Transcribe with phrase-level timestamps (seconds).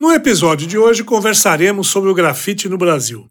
[0.00, 3.28] No episódio de hoje conversaremos sobre o grafite no Brasil.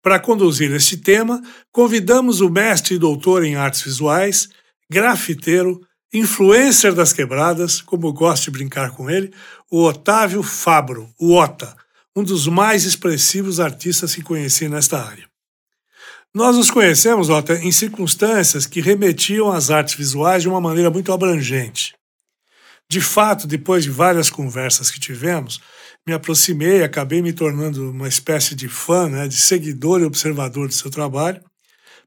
[0.00, 4.48] Para conduzir este tema, convidamos o mestre e doutor em artes visuais,
[4.88, 5.78] grafiteiro,
[6.10, 9.30] influencer das quebradas, como gosto de brincar com ele,
[9.70, 11.76] o Otávio Fabro, o Ota,
[12.16, 15.28] um dos mais expressivos artistas que conheci nesta área.
[16.32, 21.12] Nós nos conhecemos, Ota, em circunstâncias que remetiam às artes visuais de uma maneira muito
[21.12, 21.94] abrangente.
[22.88, 25.60] De fato, depois de várias conversas que tivemos,
[26.06, 30.74] me aproximei, acabei me tornando uma espécie de fã, né, de seguidor e observador do
[30.74, 31.42] seu trabalho,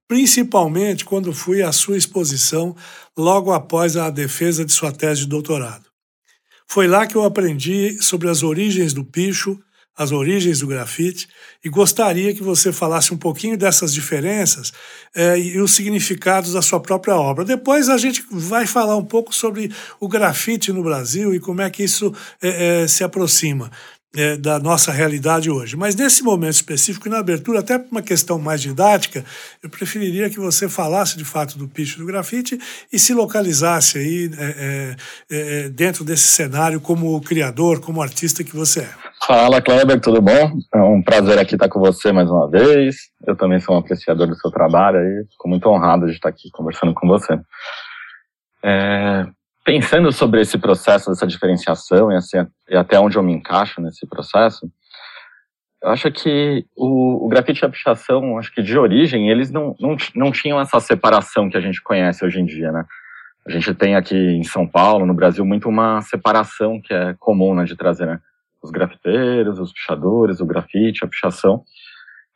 [0.07, 2.75] principalmente quando fui à sua exposição
[3.17, 5.89] logo após a defesa de sua tese de doutorado.
[6.65, 9.59] Foi lá que eu aprendi sobre as origens do picho,
[9.99, 11.27] as origens do grafite,
[11.61, 14.71] e gostaria que você falasse um pouquinho dessas diferenças
[15.13, 17.43] é, e os significados da sua própria obra.
[17.43, 21.69] Depois a gente vai falar um pouco sobre o grafite no Brasil e como é
[21.69, 23.69] que isso é, é, se aproxima.
[24.15, 25.77] É, da nossa realidade hoje.
[25.77, 29.23] Mas nesse momento específico, e na abertura, até por uma questão mais didática,
[29.61, 32.57] eu preferiria que você falasse de fato do picho do grafite
[32.91, 34.95] e se localizasse aí é,
[35.29, 38.89] é, dentro desse cenário como criador, como artista que você é.
[39.27, 40.57] Fala, Kleber, tudo bom?
[40.73, 42.95] É um prazer aqui estar com você mais uma vez.
[43.27, 46.49] Eu também sou um apreciador do seu trabalho e fico muito honrado de estar aqui
[46.51, 47.39] conversando com você.
[48.63, 49.27] É,
[49.69, 54.07] pensando sobre esse processo, essa diferenciação e, assim, e até onde eu me encaixo nesse
[54.07, 54.67] processo,
[55.83, 59.75] eu acho que o, o grafite e a pichação, acho que de origem, eles não,
[59.79, 62.83] não, não tinham essa separação que a gente conhece hoje em dia, né?
[63.47, 67.53] A gente tem aqui em São Paulo, no Brasil, muito uma separação que é comum
[67.53, 68.19] né, de trazer, né?
[68.61, 71.63] os grafiteiros, os pichadores, o grafite, a pichação.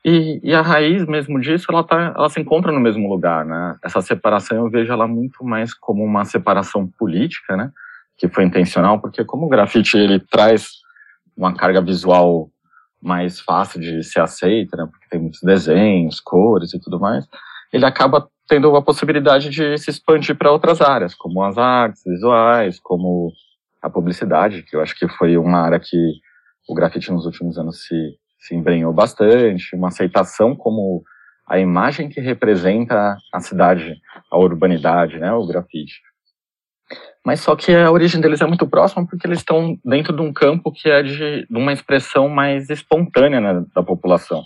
[0.06, 3.78] E, e, a raiz mesmo disso, ela, tá, ela se encontra no mesmo lugar, né?
[3.82, 7.72] Essa separação eu vejo ela muito mais como uma separação política, né?
[8.18, 10.72] Que foi intencional, porque como o grafite ele traz
[11.38, 12.50] uma carga visual
[13.02, 14.88] mais fácil de ser aceita, né?
[14.92, 17.26] Porque tem muitos desenhos, cores e tudo mais,
[17.72, 22.78] ele acaba tendo a possibilidade de se expandir para outras áreas, como as artes visuais,
[22.82, 23.32] como
[23.82, 25.98] a publicidade, que eu acho que foi uma área que
[26.68, 31.02] o grafite nos últimos anos se, se embrenhou bastante, uma aceitação como
[31.48, 33.96] a imagem que representa a cidade,
[34.30, 36.02] a urbanidade, né, o grafite.
[37.26, 40.34] Mas só que a origem deles é muito próxima porque eles estão dentro de um
[40.34, 44.44] campo que é de, de uma expressão mais espontânea né, da população.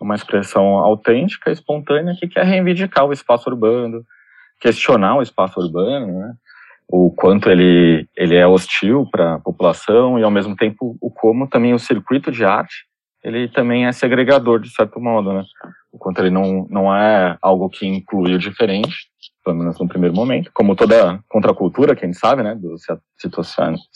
[0.00, 4.04] Uma expressão autêntica, espontânea, que quer reivindicar o espaço urbano,
[4.60, 6.34] questionar o espaço urbano, né?
[6.88, 11.48] o quanto ele, ele é hostil para a população e, ao mesmo tempo, o como
[11.48, 12.84] também o circuito de arte
[13.22, 15.44] ele também é segregador, de certo modo, né?
[15.92, 19.08] O quanto ele não, não é algo que inclui o diferente,
[19.44, 22.54] pelo menos no primeiro momento, como toda contracultura, que a gente sabe, né?
[22.54, 22.74] Do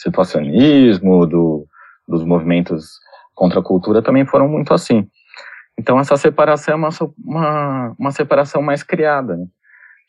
[0.01, 1.67] situacionismo, do,
[2.07, 2.99] dos movimentos
[3.35, 5.07] contra a cultura também foram muito assim.
[5.79, 6.89] Então, essa separação é uma,
[7.23, 9.47] uma, uma separação mais criada, né?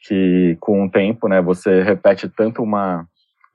[0.01, 3.07] que com o tempo, né, você repete tanto uma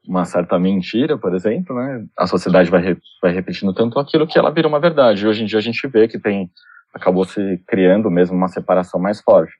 [0.06, 4.38] uma certa mentira, por exemplo, né, a sociedade vai, re, vai repetindo tanto aquilo que
[4.38, 5.26] ela vira uma verdade.
[5.26, 6.50] Hoje em dia a gente vê que tem
[6.92, 9.52] acabou se criando mesmo uma separação mais forte.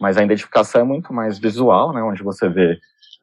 [0.00, 2.78] Mas a identificação é muito mais visual, né, onde você vê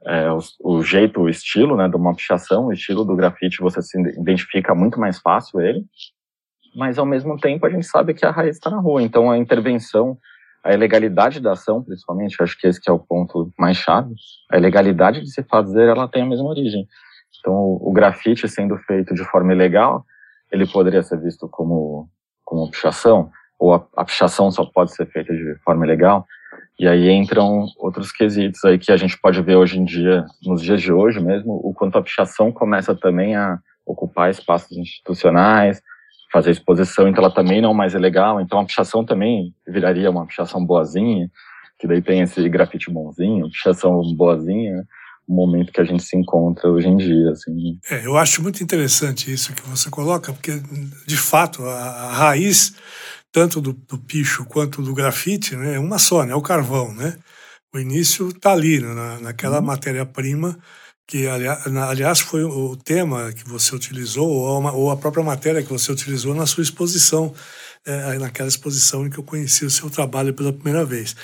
[0.05, 3.81] é, o, o, jeito, o estilo, né, de uma pichação, o estilo do grafite, você
[3.81, 5.83] se identifica muito mais fácil ele.
[6.75, 9.37] Mas ao mesmo tempo a gente sabe que a raiz está na rua, então a
[9.37, 10.17] intervenção
[10.63, 14.13] a ilegalidade da ação, principalmente, eu acho que esse que é o ponto mais chave,
[14.51, 16.87] a ilegalidade de se fazer, ela tem a mesma origem.
[17.39, 20.05] Então, o, grafite sendo feito de forma ilegal,
[20.51, 22.09] ele poderia ser visto como,
[22.43, 26.25] como pichação, ou a, a pichação só pode ser feita de forma ilegal,
[26.77, 30.61] e aí entram outros quesitos aí que a gente pode ver hoje em dia, nos
[30.61, 35.81] dias de hoje mesmo, o quanto a pichação começa também a ocupar espaços institucionais,
[36.31, 40.25] fazer exposição, então ela também não mais é legal, então a pichação também viraria uma
[40.25, 41.29] pichação boazinha,
[41.79, 44.85] que daí tem esse grafite bonzinho, pichação boazinha,
[45.27, 47.79] o momento que a gente se encontra hoje em dia, assim.
[47.89, 50.59] É, eu acho muito interessante isso que você coloca, porque,
[51.05, 52.73] de fato, a, a raiz,
[53.31, 56.93] tanto do, do, picho quanto do grafite, né, é uma só, né, é o carvão,
[56.93, 57.15] né?
[57.71, 59.65] O início está ali, né, na, naquela uhum.
[59.65, 60.57] matéria-prima
[61.09, 66.35] que aliás foi o tema que você utilizou ou a própria matéria que você utilizou
[66.35, 67.33] na sua exposição,
[67.83, 71.15] é, naquela exposição em que eu conheci o seu trabalho pela primeira vez.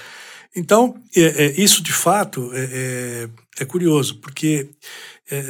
[0.56, 3.30] Então, é, é, isso de fato é,
[3.66, 4.72] curioso, porque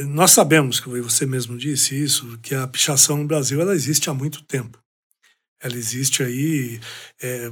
[0.08, 4.14] nós sabemos, que você mesmo disse isso, que a pichação no Brasil ela existe há
[4.14, 4.78] muito tempo.
[5.62, 6.82] Ela existe aí
[7.22, 7.50] é,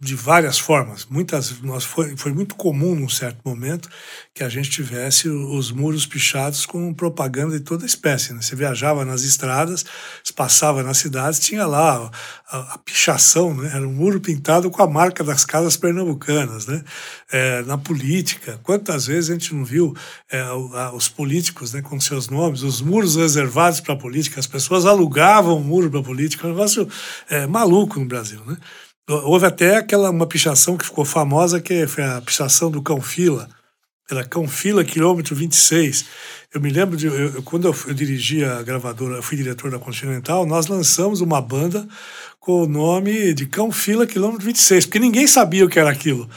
[0.00, 1.06] de várias formas.
[1.08, 3.88] Muitas, nós foi, foi muito comum num certo momento
[4.34, 8.32] que a gente tivesse os muros pichados com propaganda de toda espécie.
[8.32, 8.42] Né?
[8.42, 9.84] Você viajava nas estradas,
[10.34, 12.10] passava nas cidades, tinha lá
[12.50, 13.70] a, a, pichação, né?
[13.72, 16.66] era um muro pintado com a marca das casas pernambucanas.
[16.66, 16.84] Né?
[17.30, 19.94] É, na política, quantas vezes a gente não viu
[20.30, 20.44] é,
[20.92, 25.56] os políticos né, com seus nomes, os muros reservados para a política, as pessoas alugavam
[25.56, 26.86] o muro para a política, um negócio
[27.30, 28.42] é, maluco no Brasil.
[28.44, 28.56] Né?
[29.06, 33.48] Houve até aquela uma pichação que ficou famosa, que foi a pichação do Cão Fila.
[34.10, 36.06] Era Cão Fila, quilômetro 26.
[36.54, 37.06] Eu me lembro de.
[37.06, 41.40] Eu, quando eu, eu dirigi a gravadora, eu fui diretor da Continental, nós lançamos uma
[41.40, 41.86] banda
[42.40, 46.28] com o nome de Cão Fila, quilômetro 26, porque ninguém sabia o que era aquilo.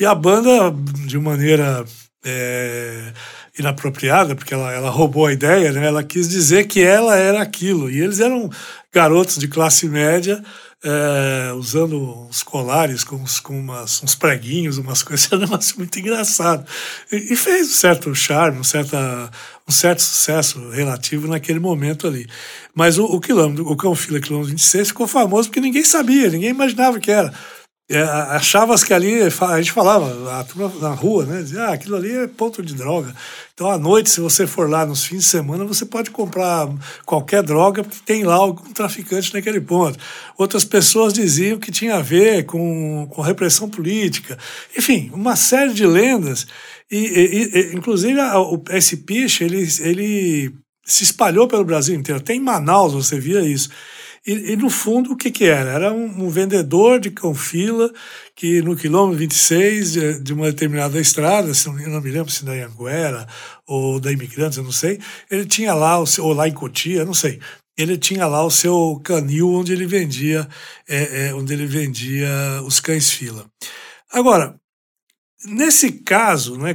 [0.00, 0.74] E a banda,
[1.06, 1.84] de maneira.
[2.26, 3.12] É,
[3.58, 5.86] inapropriada, porque ela, ela roubou a ideia, né?
[5.86, 7.88] ela quis dizer que ela era aquilo.
[7.90, 8.50] E eles eram
[8.92, 10.42] garotos de classe média
[10.84, 15.78] é, usando uns colares com, uns, com umas, uns preguinhos, umas coisas, era um negócio
[15.78, 16.66] muito engraçado.
[17.10, 19.30] E, e, fez um certo charme, um, certa,
[19.66, 22.28] um certo sucesso relativo naquele momento ali.
[22.74, 26.50] Mas o, o quilômetro, o Cão Fila Quilômetro 26 ficou famoso porque ninguém sabia, ninguém
[26.50, 27.32] imaginava que era.
[27.86, 28.02] É,
[28.86, 31.42] que ali, a gente falava, a turma na rua, né?
[31.42, 33.14] Dizia, ah, aquilo ali é ponto de droga.
[33.52, 36.66] Então, à noite, se você for lá nos fins de semana, você pode comprar
[37.04, 39.98] qualquer droga, porque tem lá algum traficante naquele ponto.
[40.38, 44.38] Outras pessoas diziam que tinha a ver com, com repressão política.
[44.76, 46.46] Enfim, uma série de lendas.
[46.90, 48.18] E, e, e inclusive,
[48.70, 50.54] esse piche, ele, ele
[50.86, 52.18] se espalhou pelo Brasil inteiro.
[52.18, 53.68] Até em Manaus você via isso.
[54.26, 55.70] E, e, no fundo, o que, que era?
[55.70, 57.92] Era um, um, vendedor de cão-fila
[58.34, 62.42] que no quilômetro 26 de, de uma determinada estrada, se não, não me lembro se
[62.42, 63.26] da Anguera
[63.66, 64.98] ou da Imigrantes, eu não sei,
[65.30, 67.38] ele tinha lá, o seu, ou lá em Cotia, não sei,
[67.76, 70.48] ele tinha lá o seu canil onde ele vendia,
[70.88, 72.28] é, é, onde ele vendia
[72.64, 73.46] os cães-fila.
[74.10, 74.58] Agora,
[75.44, 76.74] nesse caso, né,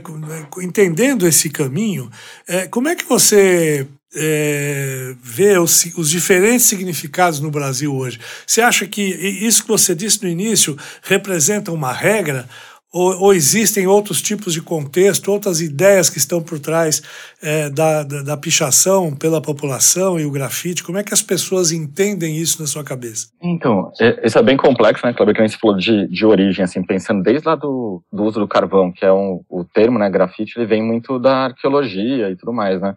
[0.62, 2.12] entendendo esse caminho,
[2.48, 8.20] é, como é que você é, ver os, os, diferentes significados no Brasil hoje.
[8.46, 12.48] Você acha que isso que você disse no início representa uma regra?
[12.92, 17.04] Ou, ou existem outros tipos de contexto, outras ideias que estão por trás
[17.40, 20.84] é, da, da, da, pichação pela população e o grafite?
[20.84, 23.28] Como é que as pessoas entendem isso na sua cabeça?
[23.40, 25.36] Então, é, isso é bem complexo, né, Cláudio?
[25.36, 28.48] Que a gente falou de, de origem, assim, pensando desde lá do, do uso do
[28.48, 32.52] carvão, que é um, o termo, né, grafite, ele vem muito da arqueologia e tudo
[32.52, 32.96] mais, né?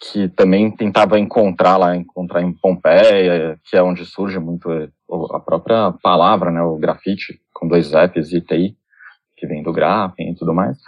[0.00, 4.70] Que também tentava encontrar lá, encontrar em Pompeia, que é onde surge muito
[5.32, 8.76] a própria palavra, né, o grafite, com dois Fs e TI,
[9.36, 10.78] que vem do grafem e tudo mais.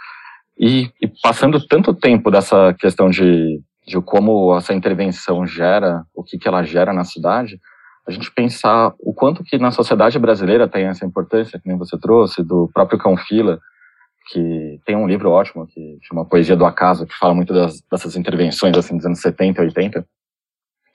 [0.57, 6.37] E, e, passando tanto tempo dessa questão de, de como essa intervenção gera, o que,
[6.37, 7.59] que ela gera na cidade,
[8.07, 11.97] a gente pensar o quanto que na sociedade brasileira tem essa importância, que nem você
[11.99, 13.59] trouxe, do próprio cão fila,
[14.29, 18.15] que tem um livro ótimo que chama Poesia do Acaso, que fala muito das, dessas
[18.15, 20.05] intervenções assim dos anos 70 e 80,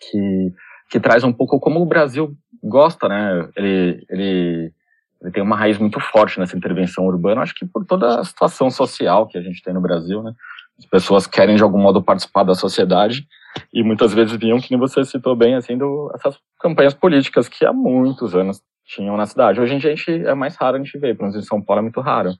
[0.00, 0.52] que,
[0.90, 3.48] que traz um pouco como o Brasil gosta, né?
[3.56, 4.72] Ele, ele,
[5.20, 8.70] ele tem uma raiz muito forte nessa intervenção urbana, acho que por toda a situação
[8.70, 10.32] social que a gente tem no Brasil, né?
[10.78, 13.26] As pessoas querem de algum modo participar da sociedade
[13.72, 17.72] e muitas vezes vinham, que você citou bem, assim, do, essas campanhas políticas que há
[17.72, 19.60] muitos anos tinham na cidade.
[19.60, 21.62] Hoje em dia a gente, é mais raro a gente ver, pelo menos em São
[21.62, 22.30] Paulo é muito raro.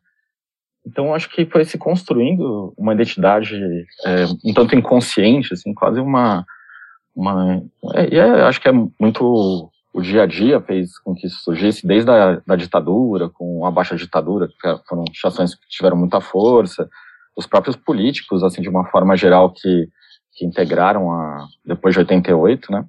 [0.86, 3.56] Então, acho que foi se construindo uma identidade
[4.04, 6.44] é, um tanto inconsciente, assim, quase uma.
[7.14, 7.60] uma
[7.94, 9.70] é, é, acho que é muito.
[9.92, 13.70] O dia a dia fez com que isso surgisse, desde a da ditadura, com a
[13.70, 16.88] baixa ditadura, que foram chações que tiveram muita força,
[17.34, 19.88] os próprios políticos, assim, de uma forma geral, que,
[20.34, 21.48] que integraram a.
[21.64, 22.84] depois de 88, né?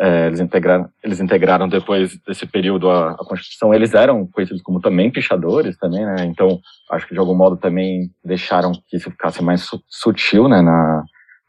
[0.00, 3.74] É, eles, integraram, eles integraram depois desse período a, a, Constituição.
[3.74, 6.24] Eles eram conhecidos como também pichadores, também, né?
[6.24, 6.60] Então,
[6.92, 10.62] acho que de algum modo também deixaram que isso ficasse mais su sutil, né,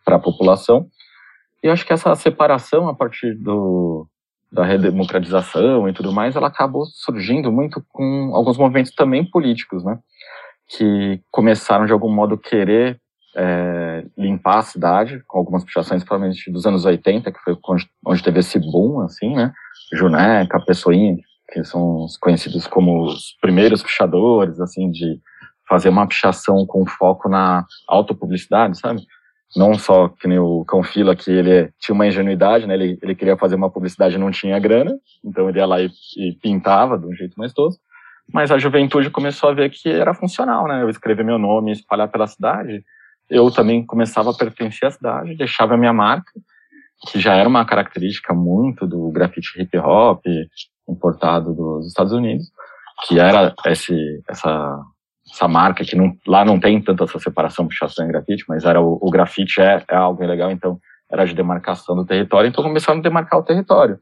[0.03, 0.87] para a população.
[1.63, 4.07] E acho que essa separação a partir do,
[4.51, 9.99] da redemocratização e tudo mais, ela acabou surgindo muito com alguns movimentos também políticos, né?
[10.67, 12.99] Que começaram de algum modo querer
[13.35, 17.57] é, limpar a cidade, com algumas pichações, provavelmente dos anos 80, que foi
[18.05, 19.51] onde teve esse boom, assim, né?
[19.93, 21.17] Juneca, Pessoinha,
[21.51, 25.19] que são conhecidos como os primeiros pichadores, assim, de
[25.67, 29.01] fazer uma pichação com foco na autopublicidade, sabe?
[29.55, 32.75] Não só que nem o Cão Fila, que ele tinha uma ingenuidade, né?
[32.75, 35.89] Ele, ele queria fazer uma publicidade e não tinha grana, então ele ia lá e,
[36.17, 37.81] e pintava de um jeito mais tosco.
[38.31, 40.83] Mas a juventude começou a ver que era funcional, né?
[40.83, 42.83] Eu escrever meu nome, espalhar pela cidade.
[43.29, 46.31] Eu também começava a pertencer à cidade, deixava a minha marca,
[47.07, 50.23] que já era uma característica muito do grafite hip hop
[50.87, 52.47] importado dos Estados Unidos,
[53.07, 54.79] que era esse, essa,
[55.31, 58.81] essa marca que não, lá não tem tanta essa separação puxação e grafite, mas era
[58.81, 60.79] o, o grafite é, é algo legal, então
[61.11, 63.99] era de demarcação do território, então começaram a demarcar o território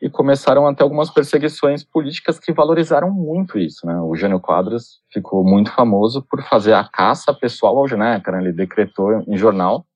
[0.00, 3.86] e começaram a ter algumas perseguições políticas que valorizaram muito isso.
[3.86, 3.96] Né?
[4.00, 8.32] O Jânio Quadros ficou muito famoso por fazer a caça pessoal ao Geneca.
[8.32, 8.42] Né?
[8.42, 9.86] Ele decretou em jornal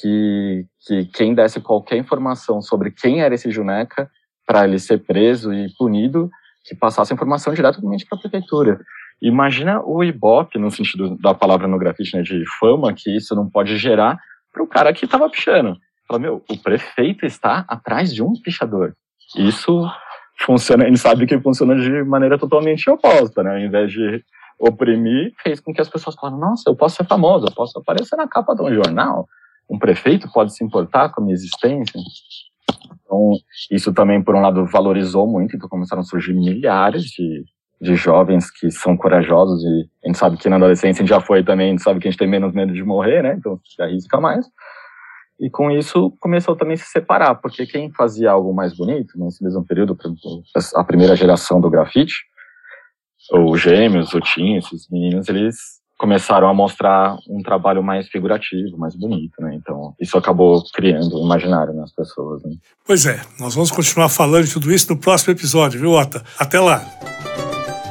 [0.00, 4.10] que, que quem desse qualquer informação sobre quem era esse Juneca
[4.46, 6.30] para ele ser preso e punido,
[6.64, 8.80] que passasse a informação diretamente para a prefeitura.
[9.20, 13.48] Imagina o Ibope, no sentido da palavra no grafite, né, de fama, que isso não
[13.48, 14.18] pode gerar
[14.52, 15.76] para o cara que estava pichando.
[16.06, 18.94] Fala, meu, o prefeito está atrás de um pichador.
[19.36, 19.86] Isso
[20.44, 23.50] funciona, ele sabe que funciona de maneira totalmente oposta, né?
[23.52, 24.24] Ao invés de
[24.58, 28.16] oprimir, fez com que as pessoas falassem, nossa, eu posso ser famoso, eu posso aparecer
[28.16, 29.26] na capa de um jornal,
[29.70, 32.00] um prefeito pode se importar com a minha existência.
[33.04, 33.32] Então,
[33.70, 37.44] isso também, por um lado, valorizou muito, então começaram a surgir milhares de,
[37.80, 41.20] de jovens que são corajosos e a gente sabe que na adolescência a gente já
[41.20, 43.34] foi também, a gente sabe que a gente tem menos medo de morrer, né?
[43.38, 44.46] Então, se arrisca mais.
[45.40, 49.42] E com isso começou também a se separar, porque quem fazia algo mais bonito, nesse
[49.42, 49.96] mesmo período,
[50.74, 52.14] a primeira geração do grafite,
[53.32, 55.56] os gêmeos, o Tim, esses meninos, eles
[55.98, 59.54] começaram a mostrar um trabalho mais figurativo, mais bonito, né?
[59.54, 62.52] Então, isso acabou criando um imaginário nas pessoas, né?
[62.86, 66.22] Pois é, nós vamos continuar falando de tudo isso no próximo episódio, viu, Ota?
[66.38, 66.80] Até lá!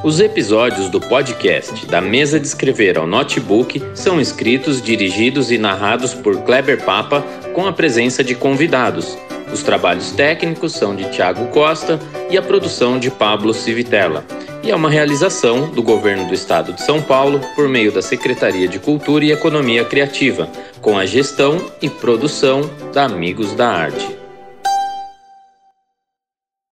[0.07, 6.13] Os episódios do podcast Da Mesa de Escrever ao Notebook são escritos, dirigidos e narrados
[6.13, 7.21] por Kleber Papa
[7.53, 9.17] com a presença de convidados.
[9.51, 11.99] Os trabalhos técnicos são de Tiago Costa
[12.29, 14.23] e a produção de Pablo Civitella.
[14.63, 18.69] E é uma realização do Governo do Estado de São Paulo por meio da Secretaria
[18.69, 20.47] de Cultura e Economia Criativa,
[20.79, 22.61] com a gestão e produção
[22.93, 24.16] da Amigos da Arte.